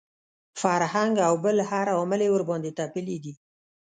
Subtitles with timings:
[0.61, 3.33] فرهنګ او بل هر عامل یې ورباندې تپلي دي.